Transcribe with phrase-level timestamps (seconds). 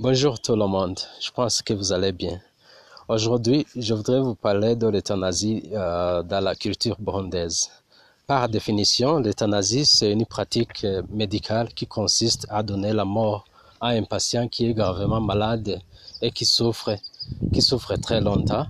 [0.00, 2.38] Bonjour tout le monde, je pense que vous allez bien.
[3.08, 7.68] Aujourd'hui, je voudrais vous parler de l'euthanasie euh, dans la culture burundaise.
[8.24, 13.44] Par définition, l'euthanasie, c'est une pratique euh, médicale qui consiste à donner la mort
[13.80, 15.80] à un patient qui est gravement malade
[16.22, 16.94] et qui souffre,
[18.00, 18.68] très longtemps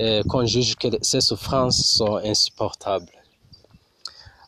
[0.00, 3.12] et qu'on juge que ses souffrances sont insupportables.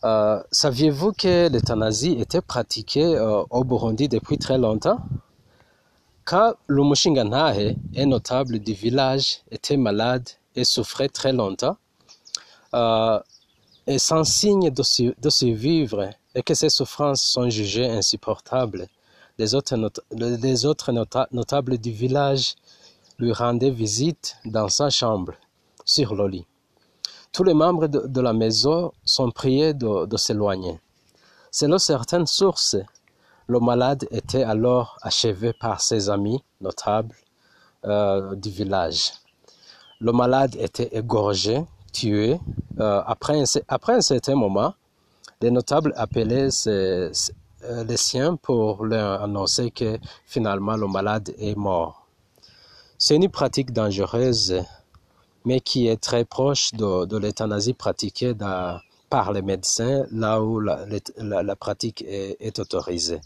[0.02, 3.16] Euh, saviez-vous que l'euthanasie était pratiquée
[3.48, 4.98] au Burundi depuis très longtemps?
[6.27, 11.77] Quand le Mushingantahe, un notable du village, était malade et souffrait très longtemps,
[12.74, 13.20] euh,
[13.87, 14.82] et sans signe de,
[15.20, 18.88] de survivre, et que ses souffrances sont jugées insupportables,
[19.38, 22.56] les autres, not- les autres nota- notables du village
[23.20, 25.34] lui rendaient visite dans sa chambre,
[25.84, 26.46] sur le lit.
[27.32, 30.80] Tous les membres de, de la maison sont priés de, de s'éloigner.
[31.52, 32.79] Selon certaines sources,
[33.48, 37.14] le malade était alors achevé par ses amis notables
[37.84, 39.12] euh, du village.
[40.01, 42.38] Le malade était égorgé, tué.
[42.80, 44.74] Euh, après, un, certain moment,
[45.40, 47.12] les notables appelaient euh,
[47.87, 52.06] les siens pour leur annoncer que finalement le malade est mort.
[52.99, 54.62] C'est une pratique dangereuse
[55.46, 60.60] mais qui est très proche de, de l'euthanasie pratiquée dans- par les médecins, là où
[60.60, 63.21] la, pratique est, autorisée.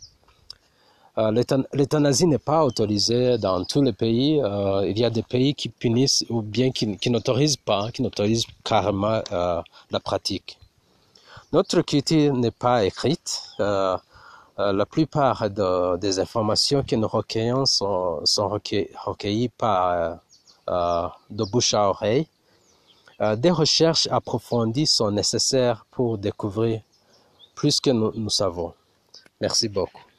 [1.19, 4.41] Euh, l'euthan- L'euthanasie n'est pas autorisée dans tous les pays.
[4.41, 8.47] Euh, il y a des pays qui punissent ou bien qui, n'autorisent pas, qui n'autorisent
[8.65, 10.59] carrément euh, la pratique.
[11.53, 13.43] Notre culture n'est pas écrite.
[13.61, 13.97] Euh,
[14.59, 20.19] la plupart de- des informations que nous recueillons sont, sont recueillies, par
[20.69, 22.27] de bouche à oreille.
[23.21, 26.81] Euh, des recherches approfondies sont nécessaires pour découvrir
[27.55, 28.73] plus que nous, nous savons.
[29.41, 30.10] Merci beaucoup.